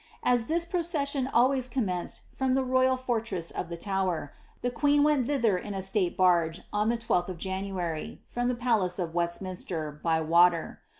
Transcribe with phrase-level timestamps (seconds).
[0.23, 5.27] As this procession always commenced from the royal fortress of the Tower, the queen went
[5.27, 9.91] thither in a state baige on the 12th of January, from the palace of Westminster,
[10.01, 10.81] by water.